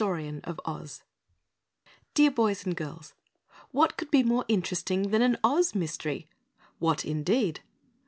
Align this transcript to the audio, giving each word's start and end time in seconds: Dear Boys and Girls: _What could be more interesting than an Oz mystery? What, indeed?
Dear 2.15 2.31
Boys 2.31 2.65
and 2.65 2.75
Girls: 2.75 3.13
_What 3.71 3.97
could 3.97 4.09
be 4.09 4.23
more 4.23 4.45
interesting 4.47 5.11
than 5.11 5.21
an 5.21 5.37
Oz 5.43 5.75
mystery? 5.75 6.27
What, 6.79 7.05
indeed? 7.05 7.59